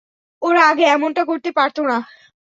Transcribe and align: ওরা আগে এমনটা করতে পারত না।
ওরা 0.41 0.61
আগে 0.71 0.85
এমনটা 0.87 1.23
করতে 1.25 1.49
পারত 1.57 1.77
না। 1.89 1.97